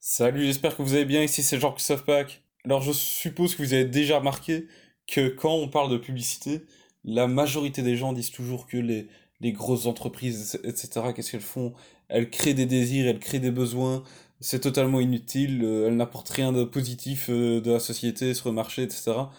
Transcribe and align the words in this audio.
Salut, 0.00 0.44
j'espère 0.44 0.76
que 0.76 0.82
vous 0.82 0.94
allez 0.94 1.04
bien. 1.04 1.22
Ici, 1.22 1.42
c'est 1.42 1.58
Jean 1.60 1.72
Christophe 1.72 2.04
Pack. 2.04 2.42
Alors, 2.64 2.82
je 2.82 2.92
suppose 2.92 3.54
que 3.54 3.62
vous 3.62 3.72
avez 3.74 3.84
déjà 3.84 4.18
remarqué 4.18 4.66
que 5.06 5.28
quand 5.28 5.54
on 5.54 5.68
parle 5.68 5.90
de 5.90 5.96
publicité, 5.98 6.62
la 7.04 7.26
majorité 7.26 7.82
des 7.82 7.96
gens 7.96 8.12
disent 8.12 8.30
toujours 8.30 8.66
que 8.66 8.76
les, 8.76 9.08
les 9.40 9.52
grosses 9.52 9.86
entreprises, 9.86 10.60
etc., 10.64 11.12
qu'est-ce 11.14 11.30
qu'elles 11.32 11.40
font? 11.40 11.74
Elles 12.08 12.30
créent 12.30 12.54
des 12.54 12.66
désirs, 12.66 13.06
elles 13.08 13.18
créent 13.18 13.40
des 13.40 13.50
besoins. 13.50 14.02
C'est 14.40 14.60
totalement 14.60 15.00
inutile. 15.00 15.62
euh, 15.64 15.88
Elles 15.88 15.96
n'apportent 15.96 16.28
rien 16.30 16.52
de 16.52 16.64
positif 16.64 17.28
euh, 17.30 17.60
de 17.60 17.72
la 17.72 17.80
société 17.80 18.34
sur 18.34 18.48
le 18.48 18.54
marché, 18.54 18.82
etc., 18.84 19.30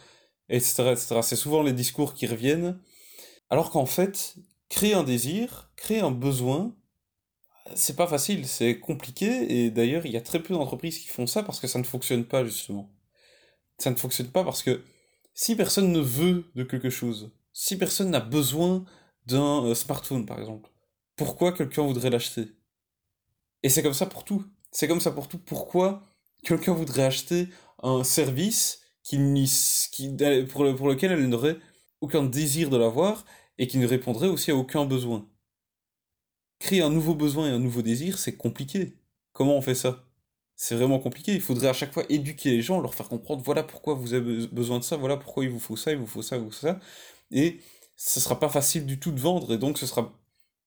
etc., 0.49 0.91
etc. 0.91 1.19
C'est 1.23 1.35
souvent 1.35 1.63
les 1.63 1.73
discours 1.73 2.13
qui 2.13 2.27
reviennent. 2.27 2.79
Alors 3.49 3.71
qu'en 3.71 3.85
fait, 3.85 4.35
créer 4.69 4.93
un 4.93 5.03
désir, 5.03 5.71
créer 5.77 5.99
un 6.01 6.11
besoin, 6.11 6.75
c'est 7.75 7.95
pas 7.95 8.07
facile, 8.07 8.47
c'est 8.47 8.79
compliqué, 8.79 9.65
et 9.65 9.71
d'ailleurs, 9.71 10.05
il 10.05 10.11
y 10.11 10.17
a 10.17 10.21
très 10.21 10.41
peu 10.41 10.53
d'entreprises 10.53 10.99
qui 10.99 11.07
font 11.07 11.27
ça 11.27 11.43
parce 11.43 11.59
que 11.59 11.67
ça 11.67 11.79
ne 11.79 11.83
fonctionne 11.83 12.25
pas, 12.25 12.43
justement. 12.45 12.89
Ça 13.79 13.91
ne 13.91 13.97
fonctionne 13.97 14.29
pas 14.31 14.43
parce 14.45 14.63
que 14.63 14.83
si 15.33 15.55
personne 15.55 15.91
ne 15.93 15.99
veut 16.01 16.45
de 16.55 16.63
quelque 16.63 16.89
chose, 16.91 17.31
si 17.53 17.77
personne 17.77 18.11
n'a 18.11 18.21
besoin 18.21 18.85
d'un 19.27 19.65
euh, 19.65 19.75
smartphone, 19.75 20.25
par 20.25 20.39
exemple, 20.39 20.69
pourquoi 21.17 21.53
quelqu'un 21.53 21.83
voudrait 21.83 22.09
l'acheter? 22.11 22.49
Et 23.63 23.69
c'est 23.69 23.83
comme 23.83 23.93
ça 23.93 24.05
pour 24.05 24.23
tout. 24.23 24.45
C'est 24.71 24.87
comme 24.87 24.99
ça 25.01 25.11
pour 25.11 25.27
tout. 25.27 25.39
Pourquoi 25.39 26.03
quelqu'un 26.43 26.73
voudrait 26.73 27.03
acheter 27.05 27.49
un 27.83 28.03
service 28.03 28.81
qui, 29.03 29.17
qui, 29.91 30.09
le- 30.19 30.45
pour 30.45 30.63
lequel 30.87 31.11
elle 31.11 31.27
n'aurait 31.29 31.57
aucun 32.01 32.23
désir 32.23 32.69
de 32.69 32.77
l'avoir 32.77 33.25
et 33.57 33.67
qui 33.67 33.77
ne 33.77 33.87
répondrait 33.87 34.27
aussi 34.27 34.51
à 34.51 34.55
aucun 34.55 34.85
besoin? 34.85 35.27
Créer 36.59 36.81
un 36.81 36.89
nouveau 36.89 37.15
besoin 37.15 37.47
et 37.49 37.51
un 37.51 37.59
nouveau 37.59 37.81
désir, 37.81 38.19
c'est 38.19 38.35
compliqué. 38.35 38.97
Comment 39.33 39.57
on 39.57 39.61
fait 39.61 39.75
ça? 39.75 40.05
C'est 40.55 40.75
vraiment 40.75 40.99
compliqué. 40.99 41.33
Il 41.33 41.41
faudrait 41.41 41.69
à 41.69 41.73
chaque 41.73 41.93
fois 41.93 42.03
éduquer 42.09 42.51
les 42.51 42.61
gens, 42.61 42.81
leur 42.81 42.93
faire 42.93 43.07
comprendre, 43.07 43.41
voilà 43.43 43.63
pourquoi 43.63 43.93
vous 43.93 44.13
avez 44.13 44.47
besoin 44.47 44.79
de 44.79 44.83
ça, 44.83 44.97
voilà 44.97 45.17
pourquoi 45.17 45.45
il 45.45 45.49
vous 45.49 45.59
faut 45.59 45.77
ça, 45.77 45.91
il 45.91 45.97
vous 45.97 46.05
faut 46.07 46.21
ça, 46.21 46.35
il 46.35 46.43
vous 46.43 46.51
faut 46.51 46.67
ça. 46.67 46.79
Et 47.31 47.59
ce 47.95 48.19
sera 48.19 48.39
pas 48.39 48.49
facile 48.49 48.85
du 48.85 48.99
tout 48.99 49.11
de 49.11 49.19
vendre, 49.19 49.53
et 49.53 49.57
donc 49.57 49.77
ce 49.77 49.85
sera 49.85 50.13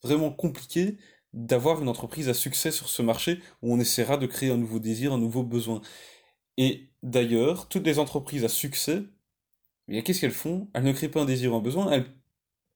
vraiment 0.03 0.31
compliqué 0.31 0.99
d'avoir 1.34 1.83
une 1.83 1.89
entreprise 1.89 2.29
à 2.29 2.34
succès 2.34 2.71
sur 2.71 2.89
ce 2.89 3.03
marché 3.03 3.41
où 3.62 3.73
on 3.75 3.81
essaiera 3.81 4.17
de 4.17 4.27
créer 4.27 4.51
un 4.51 4.56
nouveau 4.59 4.79
désir, 4.79 5.12
un 5.12 5.19
nouveau 5.19 5.43
besoin. 5.43 5.83
Et 6.59 6.91
d'ailleurs, 7.03 7.69
toutes 7.69 7.87
les 7.87 7.99
entreprises 7.99 8.45
à 8.45 8.49
succès, 8.49 9.05
eh 9.89 10.03
qu'est-ce 10.03 10.21
qu'elles 10.21 10.31
font? 10.33 10.71
Elles 10.75 10.84
ne 10.84 10.93
créent 10.93 11.09
pas 11.11 11.23
un 11.23 11.27
désir 11.27 11.53
ou 11.53 11.56
un 11.56 11.61
besoin, 11.61 11.91
elles 11.91 12.06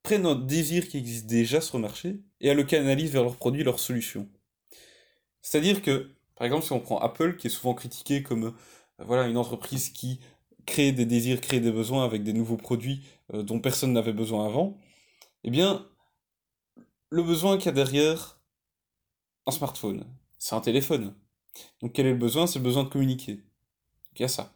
prennent 0.03 0.27
un 0.27 0.37
désir 0.37 0.89
qui 0.89 0.99
existe 0.99 1.27
déjà 1.27 1.61
sur 1.61 1.79
le 1.79 1.83
marché 1.83 2.21
et 2.41 2.49
elles 2.49 2.57
le 2.57 2.65
canalisent 2.65 3.13
vers 3.13 3.23
leurs 3.23 3.37
produits, 3.37 3.65
leurs 3.65 3.81
solutions. 3.81 4.29
C'est-à-dire 5.43 5.83
que, 5.83 6.11
par 6.35 6.47
exemple, 6.47 6.65
si 6.65 6.73
on 6.73 6.81
prend 6.81 6.99
Apple, 6.99 7.37
qui 7.37 7.47
est 7.47 7.51
souvent 7.51 7.75
critiqué 7.75 8.23
comme 8.23 8.45
euh, 8.45 9.05
voilà, 9.05 9.27
une 9.29 9.37
entreprise 9.37 9.91
qui 9.91 10.21
crée 10.67 10.93
des 10.93 11.07
désirs, 11.07 11.41
crée 11.41 11.61
des 11.61 11.71
besoins 11.71 12.05
avec 12.05 12.23
des 12.23 12.33
nouveaux 12.33 12.57
produits 12.57 13.03
euh, 13.33 13.43
dont 13.43 13.61
personne 13.61 13.93
n'avait 13.93 14.13
besoin 14.13 14.47
avant, 14.47 14.77
eh 15.45 15.51
bien, 15.51 15.87
le 17.11 17.23
besoin 17.23 17.57
qu'il 17.57 17.67
y 17.67 17.69
a 17.69 17.73
derrière 17.73 18.41
un 19.47 19.53
smartphone, 19.53 20.05
c'est 20.39 20.57
un 20.57 20.61
téléphone. 20.61 21.15
Donc 21.81 21.93
quel 21.93 22.07
est 22.07 22.13
le 22.13 22.19
besoin? 22.19 22.47
C'est 22.47 22.59
le 22.59 22.65
besoin 22.65 22.85
de 22.85 22.89
communiquer. 22.89 23.35
Donc 23.35 24.19
il 24.19 24.23
y 24.23 24.25
a 24.25 24.29
ça. 24.29 24.53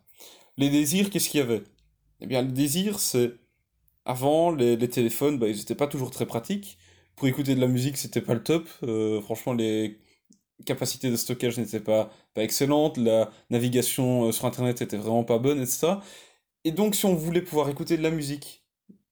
Les 0.57 0.69
désirs, 0.69 1.11
qu'est-ce 1.11 1.31
qu'il 1.31 1.39
y 1.39 1.43
avait? 1.43 1.63
Eh 2.21 2.27
bien, 2.27 2.43
le 2.43 2.53
désir, 2.53 2.99
c'est... 2.99 3.33
Avant, 4.05 4.51
les, 4.51 4.77
les 4.77 4.89
téléphones, 4.89 5.39
bah, 5.39 5.47
ils 5.49 5.57
n'étaient 5.57 5.75
pas 5.75 5.87
toujours 5.87 6.11
très 6.11 6.27
pratiques. 6.27 6.79
Pour 7.21 7.29
écouter 7.29 7.55
de 7.55 7.61
la 7.61 7.67
musique, 7.67 7.99
c'était 7.99 8.23
pas 8.23 8.33
le 8.33 8.43
top. 8.43 8.67
Euh, 8.83 9.21
franchement, 9.21 9.53
les 9.53 10.01
capacités 10.65 11.11
de 11.11 11.17
stockage 11.17 11.59
n'étaient 11.59 11.79
pas, 11.79 12.11
pas 12.33 12.43
excellentes. 12.43 12.97
La 12.97 13.31
navigation 13.51 14.29
euh, 14.29 14.33
sur 14.33 14.47
Internet 14.47 14.81
était 14.81 14.97
vraiment 14.97 15.23
pas 15.23 15.37
bonne, 15.37 15.61
etc. 15.61 15.97
Et 16.65 16.73
donc, 16.73 16.95
si 16.95 17.05
on 17.05 17.15
voulait 17.15 17.43
pouvoir 17.43 17.69
écouter 17.69 17.99
de 17.99 18.03
la 18.03 18.11
musique, 18.11 18.65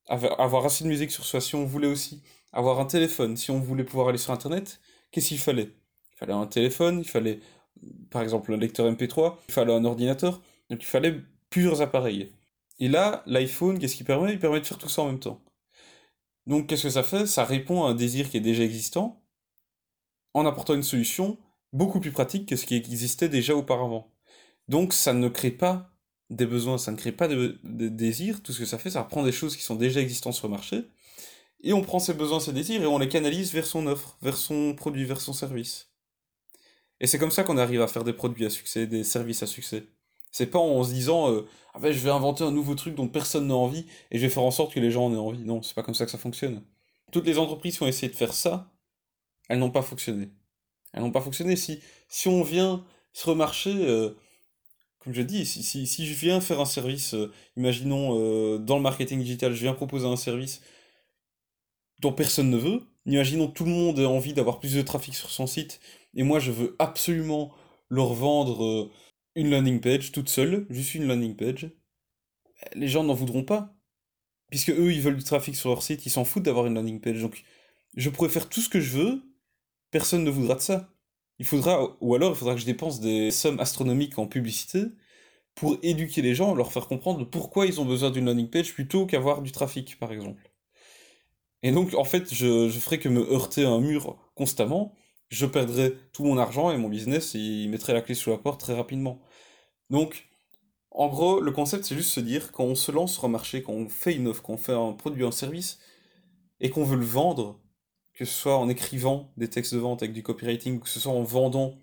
avoir 0.06 0.64
assez 0.64 0.84
de 0.84 0.88
musique 0.88 1.10
sur 1.10 1.26
soi, 1.26 1.42
si 1.42 1.54
on 1.54 1.66
voulait 1.66 1.86
aussi 1.86 2.22
avoir 2.50 2.80
un 2.80 2.86
téléphone, 2.86 3.36
si 3.36 3.50
on 3.50 3.60
voulait 3.60 3.84
pouvoir 3.84 4.08
aller 4.08 4.16
sur 4.16 4.32
Internet, 4.32 4.80
qu'est-ce 5.10 5.28
qu'il 5.28 5.38
fallait? 5.38 5.68
Il 6.14 6.16
fallait 6.16 6.32
un 6.32 6.46
téléphone, 6.46 7.00
il 7.00 7.08
fallait, 7.08 7.40
par 8.08 8.22
exemple, 8.22 8.54
un 8.54 8.56
lecteur 8.56 8.90
MP3, 8.90 9.36
il 9.50 9.52
fallait 9.52 9.74
un 9.74 9.84
ordinateur, 9.84 10.40
donc 10.70 10.82
il 10.82 10.86
fallait 10.86 11.20
plusieurs 11.50 11.82
appareils. 11.82 12.32
Et 12.78 12.88
là, 12.88 13.22
l'iPhone, 13.26 13.78
qu'est-ce 13.78 13.96
qu'il 13.96 14.06
permet? 14.06 14.32
Il 14.32 14.38
permet 14.38 14.60
de 14.60 14.66
faire 14.66 14.78
tout 14.78 14.88
ça 14.88 15.02
en 15.02 15.08
même 15.08 15.20
temps. 15.20 15.42
Donc, 16.48 16.66
qu'est-ce 16.66 16.84
que 16.84 16.90
ça 16.90 17.02
fait? 17.02 17.26
Ça 17.26 17.44
répond 17.44 17.84
à 17.84 17.90
un 17.90 17.94
désir 17.94 18.30
qui 18.30 18.38
est 18.38 18.40
déjà 18.40 18.64
existant, 18.64 19.22
en 20.34 20.46
apportant 20.46 20.74
une 20.74 20.82
solution 20.82 21.38
beaucoup 21.72 22.00
plus 22.00 22.10
pratique 22.10 22.48
que 22.48 22.56
ce 22.56 22.64
qui 22.64 22.74
existait 22.74 23.28
déjà 23.28 23.54
auparavant. 23.54 24.10
Donc, 24.66 24.94
ça 24.94 25.12
ne 25.12 25.28
crée 25.28 25.50
pas 25.50 25.92
des 26.30 26.46
besoins, 26.46 26.78
ça 26.78 26.90
ne 26.90 26.96
crée 26.96 27.12
pas 27.12 27.28
de, 27.28 27.58
désirs, 27.62 28.42
tout 28.42 28.52
ce 28.52 28.60
que 28.60 28.64
ça 28.64 28.78
fait, 28.78 28.90
ça 28.90 29.02
reprend 29.02 29.22
des 29.22 29.32
choses 29.32 29.56
qui 29.56 29.62
sont 29.62 29.76
déjà 29.76 30.00
existantes 30.00 30.34
sur 30.34 30.48
le 30.48 30.52
marché, 30.52 30.88
et 31.62 31.74
on 31.74 31.82
prend 31.82 31.98
ces 31.98 32.14
besoins, 32.14 32.40
ces 32.40 32.52
désirs, 32.52 32.82
et 32.82 32.86
on 32.86 32.98
les 32.98 33.08
canalise 33.08 33.52
vers 33.52 33.66
son 33.66 33.86
offre, 33.86 34.16
vers 34.22 34.36
son 34.36 34.74
produit, 34.74 35.04
vers 35.04 35.20
son 35.20 35.34
service. 35.34 35.90
Et 37.00 37.06
c'est 37.06 37.18
comme 37.18 37.30
ça 37.30 37.44
qu'on 37.44 37.58
arrive 37.58 37.82
à 37.82 37.88
faire 37.88 38.04
des 38.04 38.12
produits 38.14 38.46
à 38.46 38.50
succès, 38.50 38.86
des 38.86 39.04
services 39.04 39.42
à 39.42 39.46
succès. 39.46 39.86
C'est 40.30 40.46
pas 40.46 40.58
en 40.58 40.84
se 40.84 40.92
disant, 40.92 41.30
euh, 41.30 41.46
ah 41.74 41.78
ben 41.78 41.92
je 41.92 41.98
vais 42.00 42.10
inventer 42.10 42.44
un 42.44 42.50
nouveau 42.50 42.74
truc 42.74 42.94
dont 42.94 43.08
personne 43.08 43.48
n'a 43.48 43.54
envie, 43.54 43.86
et 44.10 44.18
je 44.18 44.22
vais 44.22 44.28
faire 44.28 44.42
en 44.42 44.50
sorte 44.50 44.72
que 44.72 44.80
les 44.80 44.90
gens 44.90 45.06
en 45.06 45.14
aient 45.14 45.16
envie. 45.16 45.44
Non, 45.44 45.62
c'est 45.62 45.74
pas 45.74 45.82
comme 45.82 45.94
ça 45.94 46.04
que 46.04 46.10
ça 46.10 46.18
fonctionne. 46.18 46.62
Toutes 47.12 47.26
les 47.26 47.38
entreprises 47.38 47.76
qui 47.76 47.82
ont 47.82 47.86
essayé 47.86 48.10
de 48.10 48.16
faire 48.16 48.34
ça, 48.34 48.70
elles 49.48 49.58
n'ont 49.58 49.70
pas 49.70 49.82
fonctionné. 49.82 50.30
Elles 50.92 51.02
n'ont 51.02 51.10
pas 51.10 51.20
fonctionné. 51.20 51.56
Si, 51.56 51.80
si 52.08 52.28
on 52.28 52.42
vient 52.42 52.84
sur 53.12 53.30
le 53.30 53.36
marché, 53.36 53.70
euh, 53.72 54.10
comme 54.98 55.12
je 55.12 55.22
dis, 55.22 55.46
si, 55.46 55.62
si, 55.62 55.86
si 55.86 56.06
je 56.06 56.14
viens 56.14 56.40
faire 56.40 56.60
un 56.60 56.64
service, 56.64 57.14
euh, 57.14 57.32
imaginons 57.56 58.18
euh, 58.18 58.58
dans 58.58 58.76
le 58.76 58.82
marketing 58.82 59.20
digital, 59.20 59.52
je 59.54 59.60
viens 59.60 59.74
proposer 59.74 60.06
un 60.06 60.16
service 60.16 60.60
dont 62.00 62.12
personne 62.12 62.50
ne 62.50 62.56
veut, 62.56 62.82
imaginons 63.06 63.48
tout 63.48 63.64
le 63.64 63.70
monde 63.70 63.98
a 63.98 64.08
envie 64.08 64.32
d'avoir 64.32 64.60
plus 64.60 64.74
de 64.74 64.82
trafic 64.82 65.14
sur 65.14 65.30
son 65.30 65.46
site, 65.46 65.80
et 66.14 66.22
moi 66.22 66.38
je 66.38 66.52
veux 66.52 66.76
absolument 66.78 67.52
leur 67.88 68.12
vendre 68.12 68.90
une 69.38 69.50
landing 69.50 69.80
page 69.80 70.10
toute 70.12 70.28
seule, 70.28 70.66
juste 70.68 70.94
une 70.96 71.06
landing 71.06 71.36
page, 71.36 71.70
les 72.74 72.88
gens 72.88 73.04
n'en 73.04 73.14
voudront 73.14 73.44
pas. 73.44 73.76
Puisque 74.50 74.70
eux, 74.70 74.92
ils 74.92 75.00
veulent 75.00 75.16
du 75.16 75.24
trafic 75.24 75.54
sur 75.56 75.68
leur 75.70 75.82
site, 75.82 76.06
ils 76.06 76.10
s'en 76.10 76.24
foutent 76.24 76.42
d'avoir 76.42 76.66
une 76.66 76.74
landing 76.74 77.00
page. 77.00 77.20
Donc, 77.22 77.44
je 77.96 78.10
pourrais 78.10 78.30
faire 78.30 78.48
tout 78.48 78.60
ce 78.60 78.68
que 78.68 78.80
je 78.80 78.96
veux, 78.98 79.22
personne 79.90 80.24
ne 80.24 80.30
voudra 80.30 80.56
de 80.56 80.60
ça. 80.60 80.92
Il 81.38 81.46
faudra, 81.46 81.96
ou 82.00 82.14
alors 82.16 82.32
il 82.32 82.36
faudra 82.36 82.54
que 82.54 82.60
je 82.60 82.66
dépense 82.66 83.00
des 83.00 83.30
sommes 83.30 83.60
astronomiques 83.60 84.18
en 84.18 84.26
publicité 84.26 84.86
pour 85.54 85.78
éduquer 85.82 86.22
les 86.22 86.34
gens, 86.34 86.54
leur 86.54 86.72
faire 86.72 86.88
comprendre 86.88 87.24
pourquoi 87.28 87.66
ils 87.66 87.80
ont 87.80 87.84
besoin 87.84 88.10
d'une 88.10 88.26
landing 88.26 88.50
page 88.50 88.74
plutôt 88.74 89.06
qu'avoir 89.06 89.42
du 89.42 89.52
trafic, 89.52 89.98
par 89.98 90.12
exemple. 90.12 90.50
Et 91.62 91.72
donc, 91.72 91.94
en 91.94 92.04
fait, 92.04 92.32
je, 92.34 92.68
je 92.68 92.78
ferais 92.80 92.98
que 92.98 93.08
me 93.08 93.22
heurter 93.32 93.64
à 93.64 93.70
un 93.70 93.80
mur 93.80 94.18
constamment, 94.34 94.94
je 95.28 95.46
perdrais 95.46 95.94
tout 96.12 96.24
mon 96.24 96.38
argent 96.38 96.70
et 96.70 96.78
mon 96.78 96.88
business, 96.88 97.34
et 97.34 97.38
il 97.38 97.68
mettrait 97.70 97.92
la 97.92 98.02
clé 98.02 98.14
sous 98.14 98.30
la 98.30 98.38
porte 98.38 98.60
très 98.60 98.74
rapidement. 98.74 99.20
Donc, 99.90 100.28
en 100.90 101.08
gros, 101.08 101.40
le 101.40 101.52
concept, 101.52 101.84
c'est 101.84 101.94
juste 101.94 102.10
se 102.10 102.20
dire, 102.20 102.52
quand 102.52 102.64
on 102.64 102.74
se 102.74 102.90
lance 102.90 103.14
sur 103.14 103.24
un 103.24 103.28
marché, 103.28 103.62
quand 103.62 103.72
on 103.72 103.88
fait 103.88 104.14
une 104.14 104.28
offre, 104.28 104.42
quand 104.42 104.54
on 104.54 104.58
fait 104.58 104.72
un 104.72 104.92
produit, 104.92 105.24
un 105.24 105.30
service, 105.30 105.78
et 106.60 106.70
qu'on 106.70 106.84
veut 106.84 106.96
le 106.96 107.04
vendre, 107.04 107.60
que 108.14 108.24
ce 108.24 108.32
soit 108.32 108.58
en 108.58 108.68
écrivant 108.68 109.32
des 109.36 109.48
textes 109.48 109.74
de 109.74 109.78
vente 109.78 110.02
avec 110.02 110.12
du 110.12 110.22
copywriting, 110.22 110.80
que 110.80 110.88
ce 110.88 110.98
soit 110.98 111.12
en 111.12 111.22
vendant, 111.22 111.78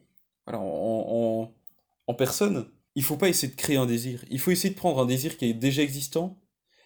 en 0.48 2.14
personne, 2.18 2.70
il 2.96 3.04
faut 3.04 3.18
pas 3.18 3.30
essayer 3.30 3.52
de 3.52 3.58
créer 3.58 3.78
un 3.78 3.86
désir. 3.86 4.24
Il 4.30 4.40
faut 4.40 4.52
essayer 4.52 4.74
de 4.74 4.80
prendre 4.80 5.00
un 5.00 5.06
désir 5.06 5.38
qui 5.38 5.46
est 5.46 5.54
déjà 5.54 5.82
existant 5.82 6.40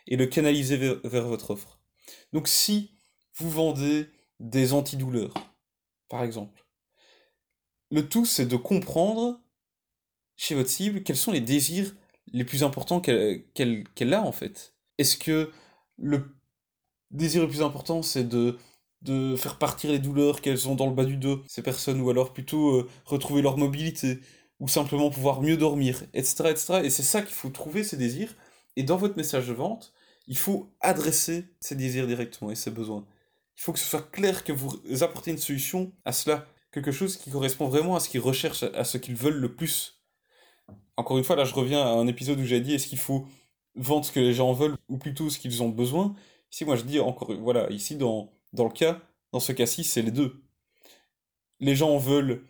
et 0.08 0.18
le 0.18 0.26
canaliser 0.28 0.78
vers, 0.78 1.00
vers 1.04 1.28
votre 1.28 1.52
offre. 1.52 1.80
Donc 2.34 2.48
si 2.48 2.92
vous 3.36 3.50
vendez 3.50 4.08
des 4.40 4.74
antidouleurs, 4.74 5.34
par 6.10 6.24
exemple, 6.24 6.66
le 7.92 8.08
tout 8.08 8.26
c'est 8.26 8.46
de 8.46 8.56
comprendre 8.56 9.42
chez 10.40 10.56
votre 10.56 10.70
cible 10.70 11.04
quels 11.04 11.18
sont 11.18 11.34
les 11.34 11.42
désirs 11.42 11.94
les 12.32 12.46
plus 12.46 12.64
importants 12.64 13.02
qu'elle 13.02 14.14
a 14.14 14.22
en 14.24 14.32
fait? 14.32 14.74
Est-ce 14.98 15.18
que 15.18 15.52
le 15.98 16.36
désir 17.12 17.42
le 17.42 17.50
plus 17.50 17.62
important 17.62 18.02
c'est 18.02 18.24
de, 18.24 18.58
de 19.02 19.36
faire 19.36 19.58
partir 19.58 19.92
les 19.92 20.00
douleurs 20.00 20.42
qu'elles 20.42 20.70
ont 20.70 20.76
dans 20.76 20.88
le 20.88 20.94
bas 20.96 21.06
du 21.06 21.18
dos, 21.18 21.44
ces 21.48 21.62
personnes, 21.62 22.00
ou 22.02 22.10
alors 22.10 22.34
plutôt 22.34 22.78
euh, 22.78 22.90
retrouver 23.06 23.42
leur 23.42 23.58
mobilité, 23.58 24.22
ou 24.60 24.68
simplement 24.68 25.10
pouvoir 25.10 25.42
mieux 25.42 25.58
dormir, 25.58 26.04
etc. 26.14 26.50
etc. 26.52 26.82
Et 26.84 26.90
c'est 26.90 27.04
ça 27.04 27.22
qu'il 27.22 27.36
faut 27.36 27.50
trouver 27.50 27.84
ces 27.84 27.98
désirs, 27.98 28.36
et 28.78 28.84
dans 28.84 28.98
votre 28.98 29.18
message 29.18 29.48
de 29.48 29.54
vente, 29.54 29.94
il 30.28 30.38
faut 30.38 30.72
adresser 30.80 31.46
ces 31.60 31.76
désirs 31.76 32.08
directement 32.08 32.52
et 32.52 32.56
ces 32.56 32.72
besoins. 32.72 33.06
Il 33.58 33.62
faut 33.62 33.74
que 33.74 33.80
ce 33.80 33.86
soit 33.86 34.10
clair 34.12 34.44
que 34.46 34.54
vous 34.54 34.80
apportez 35.02 35.32
une 35.32 35.38
solution 35.38 35.92
à 36.06 36.14
cela, 36.14 36.48
quelque 36.72 36.92
chose 36.92 37.18
qui 37.18 37.32
correspond 37.32 37.68
vraiment 37.68 37.96
à 37.96 38.00
ce 38.00 38.08
qu'ils 38.10 38.22
recherchent, 38.22 38.64
à 38.64 38.84
ce 38.86 38.98
qu'ils 38.98 39.16
veulent 39.16 39.40
le 39.40 39.56
plus. 39.56 39.99
Encore 41.00 41.18
une 41.18 41.24
fois, 41.24 41.38
là 41.38 41.46
je 41.46 41.54
reviens 41.54 41.82
à 41.82 41.92
un 41.92 42.08
épisode 42.08 42.40
où 42.42 42.44
j'ai 42.44 42.60
dit 42.60 42.76
est-ce 42.76 42.88
qu'il 42.88 43.00
faut 43.00 43.26
vendre 43.76 44.04
ce 44.04 44.12
que 44.12 44.20
les 44.20 44.34
gens 44.34 44.52
veulent 44.52 44.76
ou 44.90 44.98
plutôt 44.98 45.30
ce 45.30 45.40
qu'ils 45.40 45.64
ont 45.64 45.70
besoin? 45.70 46.14
Ici, 46.52 46.66
moi 46.66 46.76
je 46.76 46.84
dis 46.84 47.00
encore, 47.00 47.34
voilà, 47.36 47.70
ici 47.72 47.96
dans, 47.96 48.30
le 48.54 48.70
cas, 48.70 49.00
dans 49.32 49.40
ce 49.40 49.54
cas-ci, 49.54 49.86
c'est 49.86 50.02
les 50.02 50.12
deux. 50.12 50.44
Les 51.62 51.74
gens 51.74 51.98
veulent 51.98 52.44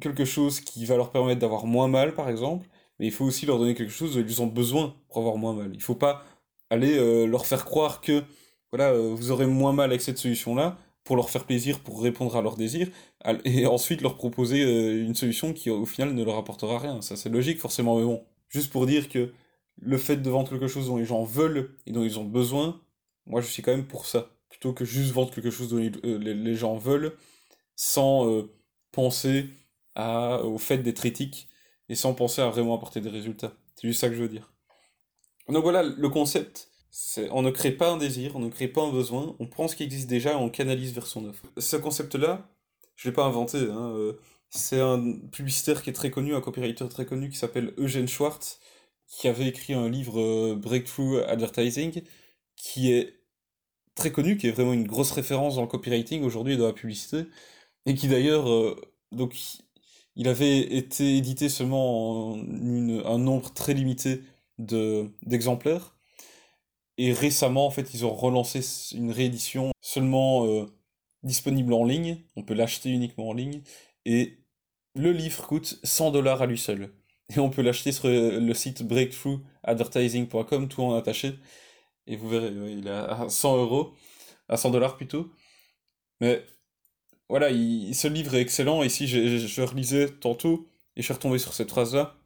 quelque 0.00 0.26
chose 0.26 0.60
qui 0.60 0.84
va 0.84 0.96
leur 0.96 1.10
permettre 1.10 1.40
d'avoir 1.40 1.64
moins 1.66 1.88
mal, 1.88 2.14
par 2.14 2.28
exemple, 2.28 2.68
mais 2.98 3.06
il 3.06 3.12
faut 3.12 3.24
aussi 3.24 3.46
leur 3.46 3.58
donner 3.58 3.74
quelque 3.74 3.92
chose 3.92 4.14
dont 4.14 4.20
ils 4.20 4.42
ont 4.42 4.46
besoin 4.46 4.94
pour 5.08 5.18
avoir 5.18 5.38
moins 5.38 5.54
mal. 5.54 5.70
Il 5.72 5.78
ne 5.78 5.82
faut 5.82 5.94
pas 5.94 6.22
aller 6.68 6.98
euh, 6.98 7.26
leur 7.26 7.46
faire 7.46 7.64
croire 7.64 8.02
que 8.02 8.24
voilà, 8.72 8.90
euh, 8.90 9.14
vous 9.14 9.30
aurez 9.30 9.46
moins 9.46 9.72
mal 9.72 9.90
avec 9.90 10.02
cette 10.02 10.18
solution-là 10.18 10.76
pour 11.06 11.16
leur 11.16 11.30
faire 11.30 11.46
plaisir, 11.46 11.80
pour 11.80 12.02
répondre 12.02 12.36
à 12.36 12.42
leurs 12.42 12.56
désirs, 12.56 12.88
et 13.44 13.66
ensuite 13.66 14.02
leur 14.02 14.16
proposer 14.16 14.62
euh, 14.62 15.04
une 15.04 15.14
solution 15.14 15.52
qui 15.52 15.70
au 15.70 15.86
final 15.86 16.12
ne 16.12 16.24
leur 16.24 16.36
apportera 16.36 16.78
rien. 16.78 17.00
Ça 17.00 17.16
c'est 17.16 17.30
logique 17.30 17.60
forcément, 17.60 17.96
mais 17.98 18.04
bon, 18.04 18.24
juste 18.48 18.70
pour 18.70 18.86
dire 18.86 19.08
que 19.08 19.32
le 19.78 19.98
fait 19.98 20.16
de 20.16 20.28
vendre 20.28 20.50
quelque 20.50 20.68
chose 20.68 20.88
dont 20.88 20.96
les 20.96 21.04
gens 21.04 21.22
veulent 21.22 21.76
et 21.86 21.92
dont 21.92 22.04
ils 22.04 22.18
ont 22.18 22.24
besoin, 22.24 22.80
moi 23.24 23.40
je 23.40 23.46
suis 23.46 23.62
quand 23.62 23.70
même 23.70 23.86
pour 23.86 24.06
ça, 24.06 24.30
plutôt 24.50 24.72
que 24.72 24.84
juste 24.84 25.12
vendre 25.12 25.30
quelque 25.32 25.50
chose 25.50 25.68
dont 25.68 25.78
les, 25.78 26.54
gens 26.54 26.76
veulent, 26.76 27.16
sans 27.76 28.44
penser 28.92 29.50
à, 29.94 30.42
au 30.42 30.58
fait 30.58 30.78
d'être 30.78 31.06
éthique 31.06 31.48
et 31.88 31.94
sans 31.94 32.14
penser 32.14 32.42
à 32.42 32.48
vraiment 32.48 32.74
apporter 32.74 33.00
des 33.00 33.10
résultats. 33.10 33.52
C'est 33.76 33.86
juste 33.86 34.00
ça 34.00 34.08
que 34.08 34.14
je 34.14 34.22
veux 34.22 34.28
dire. 34.28 34.52
Donc 35.48 35.62
voilà, 35.62 35.82
le 35.82 36.08
concept, 36.08 36.70
on 37.30 37.42
ne 37.42 37.50
crée 37.50 37.72
pas 37.72 37.90
un 37.90 37.96
désir, 37.96 38.36
on 38.36 38.40
ne 38.40 38.48
crée 38.48 38.68
pas 38.68 38.82
un 38.82 38.90
besoin, 38.92 39.36
on 39.38 39.46
prend 39.46 39.68
ce 39.68 39.76
qui 39.76 39.82
existe 39.82 40.08
déjà 40.08 40.32
et 40.32 40.36
on 40.36 40.48
canalise 40.50 40.92
vers 40.92 41.06
son 41.06 41.26
offre. 41.26 41.42
Ce 41.58 41.76
concept-là, 41.76 42.48
je 42.96 43.08
ne 43.08 43.12
l'ai 43.12 43.14
pas 43.14 43.24
inventé, 43.24 43.58
hein, 43.58 43.92
euh, 43.94 44.14
c'est 44.50 44.80
un 44.80 45.18
publicitaire 45.32 45.82
qui 45.82 45.90
est 45.90 45.92
très 45.92 46.10
connu, 46.10 46.34
un 46.34 46.40
copywriter 46.40 46.88
très 46.88 47.06
connu 47.06 47.28
qui 47.30 47.36
s'appelle 47.36 47.74
Eugène 47.78 48.08
Schwartz, 48.08 48.60
qui 49.08 49.28
avait 49.28 49.46
écrit 49.46 49.74
un 49.74 49.88
livre 49.88 50.20
euh, 50.20 50.56
Breakthrough 50.56 51.22
Advertising, 51.26 52.02
qui 52.56 52.92
est 52.92 53.20
très 53.94 54.12
connu, 54.12 54.36
qui 54.36 54.48
est 54.48 54.52
vraiment 54.52 54.72
une 54.72 54.86
grosse 54.86 55.12
référence 55.12 55.56
dans 55.56 55.62
le 55.62 55.68
copywriting 55.68 56.24
aujourd'hui 56.24 56.54
et 56.54 56.56
dans 56.56 56.66
la 56.66 56.72
publicité, 56.72 57.26
et 57.86 57.94
qui 57.94 58.08
d'ailleurs, 58.08 58.50
euh, 58.50 58.80
donc 59.12 59.36
il 60.16 60.28
avait 60.28 60.60
été 60.60 61.16
édité 61.16 61.48
seulement 61.48 62.32
en 62.32 62.38
un 63.04 63.18
nombre 63.18 63.52
très 63.52 63.74
limité 63.74 64.22
d'exemplaires. 64.58 65.95
Et 66.98 67.12
récemment, 67.12 67.66
en 67.66 67.70
fait, 67.70 67.92
ils 67.94 68.04
ont 68.06 68.14
relancé 68.14 68.60
une 68.94 69.10
réédition 69.10 69.72
seulement 69.80 70.46
euh, 70.46 70.66
disponible 71.22 71.72
en 71.72 71.84
ligne. 71.84 72.22
On 72.36 72.42
peut 72.42 72.54
l'acheter 72.54 72.90
uniquement 72.90 73.28
en 73.28 73.34
ligne. 73.34 73.62
Et 74.04 74.38
le 74.94 75.12
livre 75.12 75.46
coûte 75.46 75.78
100 75.82 76.12
dollars 76.12 76.42
à 76.42 76.46
lui 76.46 76.58
seul. 76.58 76.92
Et 77.34 77.40
on 77.40 77.50
peut 77.50 77.62
l'acheter 77.62 77.92
sur 77.92 78.08
le 78.08 78.54
site 78.54 78.82
breakthrough-advertising.com, 78.84 80.68
tout 80.68 80.82
en 80.82 80.94
attaché. 80.94 81.34
Et 82.06 82.16
vous 82.16 82.28
verrez, 82.28 82.48
il 82.48 82.86
est 82.86 82.90
à 82.90 83.26
100 83.28 83.56
euros, 83.56 83.94
à 84.48 84.56
100 84.56 84.70
dollars 84.70 84.96
plutôt. 84.96 85.30
Mais 86.20 86.44
voilà, 87.28 87.50
ce 87.50 88.08
livre 88.08 88.36
est 88.36 88.40
excellent. 88.40 88.82
Et 88.82 88.88
si 88.88 89.08
je, 89.08 89.38
je, 89.38 89.62
relisais 89.62 90.08
tantôt, 90.08 90.68
et 90.96 91.02
je 91.02 91.06
suis 91.06 91.14
retombé 91.14 91.38
sur 91.38 91.52
cette 91.52 91.70
phrase-là. 91.70 92.16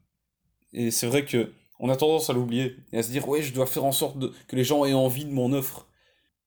Et 0.73 0.91
c'est 0.91 1.07
vrai 1.07 1.25
que 1.25 1.53
on 1.81 1.89
a 1.89 1.97
tendance 1.97 2.31
à 2.31 2.35
l'oublier 2.35 2.77
et 2.93 2.99
à 2.99 3.03
se 3.03 3.11
dire 3.11 3.27
ouais, 3.29 3.43
je 3.43 3.53
dois 3.53 3.67
faire 3.67 3.85
en 3.85 3.93
sorte 3.93 4.17
que 4.47 4.57
les 4.57 4.65
gens 4.65 4.85
aient 4.85 4.93
envie 4.93 5.25
de 5.25 5.33
mon 5.33 5.53
offre. 5.53 5.89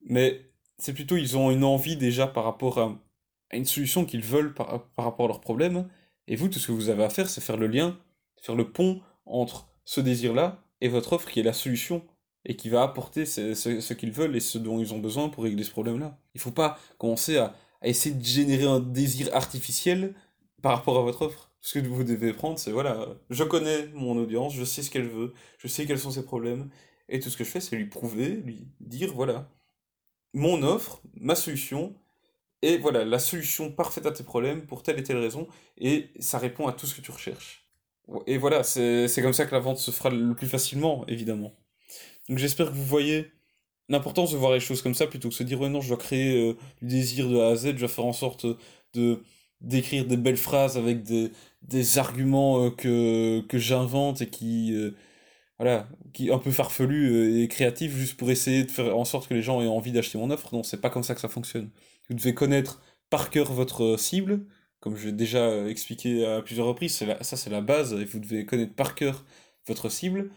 Mais 0.05 0.41
c'est 0.77 0.93
plutôt 0.93 1.17
ils 1.17 1.35
ont 1.35 1.51
une 1.51 1.63
envie 1.63 1.97
déjà 1.97 2.27
par 2.27 2.43
rapport 2.43 2.77
à, 2.77 2.95
une 3.51 3.65
solution 3.65 4.05
qu'ils 4.05 4.23
veulent 4.23 4.53
par, 4.53 4.87
rapport 4.97 5.25
à 5.25 5.27
leurs 5.27 5.41
problèmes. 5.41 5.89
Et 6.27 6.35
vous, 6.35 6.47
tout 6.47 6.59
ce 6.59 6.67
que 6.67 6.71
vous 6.71 6.89
avez 6.89 7.03
à 7.03 7.09
faire, 7.09 7.29
c'est 7.29 7.41
faire 7.41 7.57
le 7.57 7.67
lien, 7.67 7.97
faire 8.41 8.55
le 8.55 8.71
pont 8.71 9.01
entre 9.25 9.67
ce 9.85 10.01
désir-là 10.01 10.63
et 10.81 10.87
votre 10.87 11.13
offre 11.13 11.29
qui 11.29 11.39
est 11.39 11.43
la 11.43 11.53
solution 11.53 12.03
et 12.45 12.55
qui 12.55 12.69
va 12.69 12.83
apporter 12.83 13.25
ce, 13.25 13.53
ce 13.53 13.93
qu'ils 13.93 14.11
veulent 14.11 14.35
et 14.35 14.39
ce 14.39 14.57
dont 14.57 14.79
ils 14.79 14.93
ont 14.93 14.99
besoin 14.99 15.29
pour 15.29 15.43
régler 15.43 15.63
ce 15.63 15.71
problème-là. 15.71 16.17
Il 16.35 16.37
ne 16.37 16.41
faut 16.41 16.51
pas 16.51 16.77
commencer 16.97 17.37
à 17.37 17.53
essayer 17.83 18.15
de 18.15 18.23
générer 18.23 18.65
un 18.65 18.79
désir 18.79 19.29
artificiel 19.33 20.13
par 20.61 20.73
rapport 20.73 20.97
à 20.97 21.01
votre 21.01 21.23
offre. 21.23 21.52
Ce 21.63 21.79
que 21.79 21.87
vous 21.87 22.03
devez 22.03 22.33
prendre, 22.33 22.59
c'est 22.59 22.71
voilà, 22.71 23.07
je 23.29 23.43
connais 23.43 23.87
mon 23.93 24.17
audience, 24.17 24.53
je 24.53 24.65
sais 24.65 24.83
ce 24.83 24.91
qu'elle 24.91 25.07
veut, 25.07 25.33
je 25.57 25.67
sais 25.67 25.85
quels 25.85 25.97
sont 25.97 26.11
ses 26.11 26.25
problèmes, 26.25 26.69
et 27.07 27.19
tout 27.19 27.29
ce 27.29 27.37
que 27.37 27.45
je 27.45 27.49
fais, 27.49 27.61
c'est 27.61 27.77
lui 27.77 27.85
prouver, 27.85 28.27
lui 28.45 28.67
dire 28.81 29.13
voilà, 29.13 29.49
mon 30.33 30.61
offre, 30.61 31.01
ma 31.15 31.35
solution, 31.35 31.95
et 32.61 32.77
voilà, 32.77 33.05
la 33.05 33.19
solution 33.19 33.71
parfaite 33.71 34.05
à 34.05 34.11
tes 34.11 34.23
problèmes 34.23 34.65
pour 34.67 34.83
telle 34.83 34.99
et 34.99 35.03
telle 35.03 35.17
raison, 35.17 35.47
et 35.77 36.11
ça 36.19 36.37
répond 36.37 36.67
à 36.67 36.73
tout 36.73 36.85
ce 36.85 36.95
que 36.95 37.01
tu 37.01 37.11
recherches. 37.11 37.65
Et 38.27 38.37
voilà, 38.37 38.63
c'est 38.63 39.21
comme 39.21 39.33
ça 39.33 39.45
que 39.45 39.55
la 39.55 39.59
vente 39.61 39.77
se 39.77 39.91
fera 39.91 40.09
le 40.09 40.35
plus 40.35 40.47
facilement, 40.47 41.05
évidemment. 41.07 41.53
Donc 42.29 42.39
j'espère 42.39 42.71
que 42.71 42.75
vous 42.75 42.85
voyez 42.85 43.31
l'importance 43.89 44.31
de 44.31 44.37
voir 44.37 44.51
les 44.51 44.59
choses 44.59 44.81
comme 44.81 44.95
ça 44.95 45.07
plutôt 45.07 45.29
que 45.29 45.33
de 45.33 45.37
se 45.37 45.43
dire 45.43 45.59
ouais 45.61 45.69
non 45.69 45.81
je 45.81 45.89
dois 45.89 45.97
créer 45.97 46.49
euh, 46.49 46.57
du 46.81 46.87
désir 46.87 47.29
de 47.29 47.37
A 47.39 47.49
à 47.49 47.55
Z, 47.55 47.67
je 47.67 47.79
dois 47.79 47.87
faire 47.89 48.05
en 48.05 48.13
sorte 48.13 48.45
de 48.93 49.23
d'écrire 49.63 50.05
des 50.05 50.17
belles 50.17 50.37
phrases 50.37 50.77
avec 50.77 51.03
des, 51.03 51.31
des 51.63 51.97
arguments 51.97 52.65
euh, 52.65 52.69
que, 52.71 53.41
que 53.47 53.57
j'invente 53.57 54.21
et 54.21 54.29
qui 54.29 54.73
euh, 54.75 54.91
voilà 55.59 55.87
qui 56.13 56.31
un 56.31 56.39
peu 56.39 56.51
farfelu 56.51 57.41
et 57.41 57.47
créatif 57.47 57.95
juste 57.95 58.17
pour 58.17 58.31
essayer 58.31 58.63
de 58.65 58.71
faire 58.71 58.97
en 58.97 59.05
sorte 59.05 59.27
que 59.29 59.33
les 59.33 59.41
gens 59.41 59.61
aient 59.61 59.67
envie 59.67 59.91
d'acheter 59.91 60.17
mon 60.17 60.31
offre. 60.31 60.53
Non 60.55 60.63
c'est 60.63 60.81
pas 60.81 60.89
comme 60.89 61.03
ça 61.03 61.15
que 61.15 61.21
ça 61.21 61.29
fonctionne. 61.29 61.69
Vous 62.09 62.15
devez 62.15 62.33
connaître 62.33 62.81
par 63.09 63.29
cœur 63.29 63.51
votre 63.53 63.97
cible. 63.97 64.45
Comme 64.79 64.97
je 64.97 65.07
l'ai 65.07 65.13
déjà 65.13 65.67
expliqué 65.67 66.25
à 66.25 66.41
plusieurs 66.41 66.67
reprises 66.67 66.95
ça 67.21 67.37
c'est 67.37 67.49
la 67.49 67.61
base 67.61 67.93
et 67.93 68.05
vous 68.05 68.19
devez 68.19 68.45
connaître 68.45 68.73
par 68.75 68.95
cœur 68.95 69.25
votre 69.67 69.89
cible. 69.89 70.29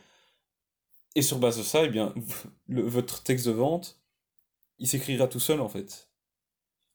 Et 1.17 1.23
sur 1.23 1.39
base 1.39 1.59
de 1.59 1.63
ça, 1.63 1.85
eh 1.85 1.89
bien, 1.89 2.15
votre 2.69 3.23
texte 3.23 3.47
de 3.47 3.53
vente, 3.53 3.99
il 4.79 4.87
s'écrira 4.87 5.27
tout 5.29 5.41
seul 5.41 5.61
en 5.61 5.69
fait. 5.69 6.11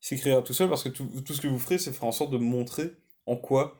S'écrira 0.02 0.42
tout 0.42 0.52
seul 0.52 0.68
parce 0.68 0.82
que 0.82 0.88
tout, 0.88 1.32
ce 1.32 1.40
que 1.40 1.46
vous 1.46 1.60
ferez, 1.60 1.78
c'est 1.78 1.92
faire 1.92 2.08
en 2.08 2.12
sorte 2.12 2.32
de 2.32 2.36
montrer 2.36 2.90
en 3.26 3.36
quoi 3.36 3.78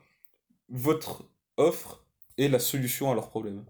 votre 0.69 1.25
offre 1.57 2.05
est 2.37 2.47
la 2.47 2.59
solution 2.59 3.11
à 3.11 3.13
leur 3.13 3.29
problème. 3.29 3.65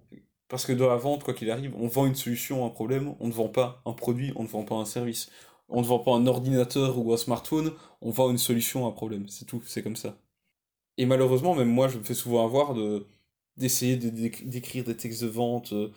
Parce 0.50 0.68
que 0.68 0.72
dans 0.72 0.88
la 0.88 0.96
vente, 0.96 1.24
quoi 1.24 1.34
qu'il 1.34 1.50
arrive, 1.50 1.74
on 1.76 1.88
vend 1.88 2.06
une 2.06 2.14
solution 2.14 2.64
à 2.64 2.68
un 2.68 2.70
problème, 2.70 3.16
on 3.20 3.28
ne 3.28 3.34
vend 3.34 3.50
pas 3.50 3.82
un 3.88 3.94
produit, 3.94 4.32
on 4.36 4.44
ne 4.44 4.48
vend 4.48 4.64
pas 4.64 4.76
un 4.76 4.86
service. 4.86 5.32
On 5.68 5.82
ne 5.82 5.86
vend 5.86 5.98
pas 5.98 6.12
un 6.12 6.28
ordinateur 6.28 7.00
ou 7.00 7.12
un 7.12 7.18
smartphone, 7.18 7.74
on 8.02 8.12
vend 8.12 8.30
une 8.30 8.38
solution 8.38 8.86
à 8.86 8.90
un 8.90 8.92
problème. 8.92 9.28
C'est 9.30 9.46
tout, 9.46 9.64
c'est 9.66 9.82
comme 9.82 9.96
ça. 9.96 10.16
Et 11.00 11.08
malheureusement, 11.08 11.56
même 11.56 11.70
moi, 11.70 11.88
je 11.88 11.98
me 11.98 12.04
fais 12.04 12.14
souvent 12.14 12.46
avoir 12.46 12.76
de 12.76 13.08
d'essayer 13.58 13.98
d'écrire 13.98 14.84
des 14.84 14.98
textes 14.98 15.24
de 15.24 15.28
vente 15.28 15.74
euh, 15.74 15.92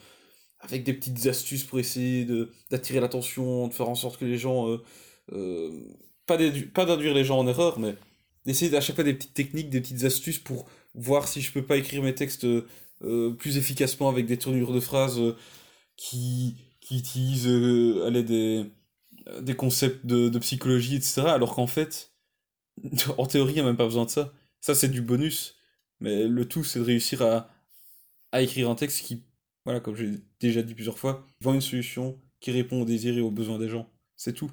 avec 0.60 0.84
des 0.84 0.92
petites 0.94 1.26
astuces 1.26 1.64
pour 1.64 1.78
essayer 1.78 2.26
d'attirer 2.70 3.00
l'attention, 3.00 3.68
de 3.68 3.74
faire 3.74 3.88
en 3.90 3.94
sorte 3.94 4.18
que 4.18 4.24
les 4.24 4.38
gens... 4.38 4.68
Euh, 4.68 4.82
euh, 5.32 5.70
pas 6.26 6.36
d'induire 6.86 7.14
les 7.14 7.24
gens 7.24 7.38
en 7.38 7.46
erreur, 7.46 7.78
mais 7.78 7.94
d'essayer 8.44 8.74
à 8.76 8.80
chaque 8.80 8.96
fois 8.96 9.04
des 9.04 9.14
petites 9.14 9.34
techniques, 9.34 9.70
des 9.70 9.80
petites 9.80 10.04
astuces 10.04 10.38
pour 10.38 10.66
voir 10.94 11.28
si 11.28 11.40
je 11.40 11.52
peux 11.52 11.64
pas 11.64 11.76
écrire 11.76 12.02
mes 12.02 12.14
textes 12.14 12.44
euh, 12.44 13.30
plus 13.38 13.58
efficacement 13.58 14.08
avec 14.08 14.26
des 14.26 14.38
tournures 14.38 14.72
de 14.72 14.80
phrases 14.80 15.20
qui, 15.96 16.56
qui 16.80 16.98
utilisent 16.98 17.48
allez, 18.06 18.22
des, 18.22 18.64
des 19.40 19.54
concepts 19.56 20.06
de, 20.06 20.28
de 20.28 20.38
psychologie, 20.38 20.96
etc. 20.96 21.22
Alors 21.26 21.54
qu'en 21.54 21.66
fait, 21.66 22.12
en 23.18 23.26
théorie, 23.26 23.52
il 23.52 23.56
n'y 23.56 23.60
a 23.60 23.64
même 23.64 23.76
pas 23.76 23.84
besoin 23.84 24.04
de 24.04 24.10
ça. 24.10 24.32
Ça, 24.60 24.74
c'est 24.74 24.88
du 24.88 25.02
bonus. 25.02 25.56
Mais 26.00 26.26
le 26.26 26.46
tout, 26.46 26.64
c'est 26.64 26.78
de 26.78 26.84
réussir 26.84 27.22
à, 27.22 27.50
à 28.32 28.42
écrire 28.42 28.70
un 28.70 28.74
texte 28.74 29.04
qui 29.04 29.22
voilà, 29.66 29.80
comme 29.80 29.96
j'ai 29.96 30.12
déjà 30.38 30.62
dit 30.62 30.74
plusieurs 30.74 30.96
fois, 30.96 31.26
vend 31.40 31.52
une 31.52 31.60
solution 31.60 32.20
qui 32.38 32.52
répond 32.52 32.80
aux 32.80 32.84
désirs 32.84 33.18
et 33.18 33.20
aux 33.20 33.32
besoins 33.32 33.58
des 33.58 33.68
gens. 33.68 33.90
C'est 34.16 34.32
tout. 34.32 34.52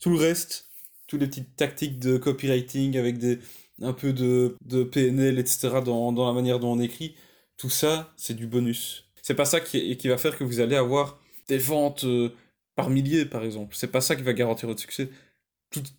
Tout 0.00 0.10
le 0.10 0.16
reste, 0.16 0.70
toutes 1.06 1.20
les 1.20 1.26
petites 1.26 1.56
tactiques 1.56 1.98
de 1.98 2.16
copywriting 2.16 2.96
avec 2.96 3.18
des, 3.18 3.38
un 3.82 3.92
peu 3.92 4.12
de, 4.12 4.56
de 4.64 4.82
PNL, 4.84 5.38
etc. 5.38 5.80
Dans, 5.84 6.12
dans, 6.12 6.26
la 6.26 6.32
manière 6.32 6.58
dont 6.60 6.72
on 6.72 6.80
écrit, 6.80 7.14
tout 7.56 7.70
ça, 7.70 8.12
c'est 8.16 8.34
du 8.34 8.46
bonus. 8.46 9.10
C'est 9.22 9.34
pas 9.34 9.44
ça 9.44 9.60
qui, 9.60 9.96
qui, 9.96 10.08
va 10.08 10.18
faire 10.18 10.36
que 10.36 10.44
vous 10.44 10.60
allez 10.60 10.76
avoir 10.76 11.20
des 11.48 11.58
ventes 11.58 12.04
euh, 12.04 12.30
par 12.76 12.90
milliers, 12.90 13.26
par 13.26 13.44
exemple. 13.44 13.76
C'est 13.76 13.90
pas 13.90 14.00
ça 14.00 14.16
qui 14.16 14.22
va 14.22 14.32
garantir 14.32 14.68
votre 14.68 14.80
succès. 14.80 15.10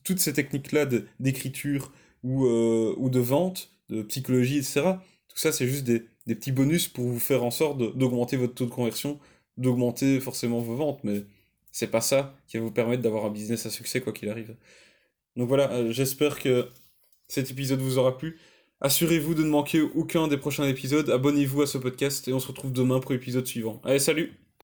toutes 0.03 0.19
ces 0.19 0.33
techniques-là 0.33 0.85
d'écriture 1.19 1.91
ou, 2.23 2.45
euh, 2.45 2.93
ou 2.97 3.09
de 3.09 3.19
vente, 3.19 3.71
de 3.89 4.01
psychologie, 4.03 4.57
etc., 4.57 4.93
tout 5.27 5.37
ça, 5.37 5.51
c'est 5.51 5.67
juste 5.67 5.85
des, 5.85 6.05
des 6.27 6.35
petits 6.35 6.51
bonus 6.51 6.87
pour 6.87 7.05
vous 7.05 7.19
faire 7.19 7.43
en 7.43 7.51
sorte 7.51 7.77
d'augmenter 7.77 8.37
votre 8.37 8.53
taux 8.53 8.65
de 8.65 8.71
conversion, 8.71 9.19
d'augmenter 9.57 10.19
forcément 10.19 10.59
vos 10.59 10.75
ventes, 10.75 11.03
mais 11.03 11.23
c'est 11.71 11.87
pas 11.87 12.01
ça 12.01 12.35
qui 12.47 12.57
va 12.57 12.63
vous 12.63 12.71
permettre 12.71 13.01
d'avoir 13.01 13.25
un 13.25 13.31
business 13.31 13.65
à 13.65 13.69
succès 13.69 14.01
quoi 14.01 14.13
qu'il 14.13 14.29
arrive. 14.29 14.55
Donc 15.35 15.47
voilà, 15.47 15.71
euh, 15.71 15.91
j'espère 15.91 16.39
que 16.39 16.69
cet 17.27 17.51
épisode 17.51 17.79
vous 17.79 17.97
aura 17.97 18.17
plu. 18.17 18.39
Assurez-vous 18.81 19.35
de 19.35 19.43
ne 19.43 19.49
manquer 19.49 19.81
aucun 19.81 20.27
des 20.27 20.37
prochains 20.37 20.67
épisodes, 20.67 21.09
abonnez-vous 21.09 21.61
à 21.61 21.67
ce 21.67 21.77
podcast 21.77 22.27
et 22.27 22.33
on 22.33 22.39
se 22.39 22.47
retrouve 22.47 22.73
demain 22.73 22.99
pour 22.99 23.13
l'épisode 23.13 23.45
suivant. 23.45 23.81
Allez, 23.85 23.99
salut 23.99 24.40